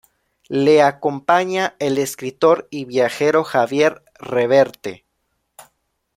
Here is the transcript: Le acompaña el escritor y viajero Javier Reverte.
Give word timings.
Le 0.47 0.81
acompaña 0.81 1.75
el 1.77 1.99
escritor 1.99 2.67
y 2.71 2.85
viajero 2.85 3.43
Javier 3.43 4.03
Reverte. 4.15 5.05